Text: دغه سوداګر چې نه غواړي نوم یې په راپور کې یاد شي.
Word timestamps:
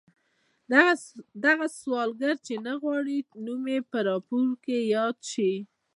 دغه 1.45 1.67
سوداګر 1.81 2.33
چې 2.45 2.53
نه 2.65 2.73
غواړي 2.81 3.17
نوم 3.45 3.63
یې 3.73 3.79
په 3.91 3.97
راپور 4.09 4.47
کې 4.63 4.77
یاد 4.95 5.17
شي. 5.31 5.53